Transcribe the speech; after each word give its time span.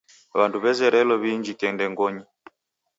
W'andu 0.37 0.57
wazerelo 0.63 1.13
w'iinjike 1.21 1.67
ndengonyi.. 1.73 2.23